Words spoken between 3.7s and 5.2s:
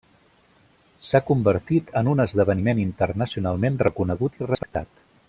reconegut i respectat.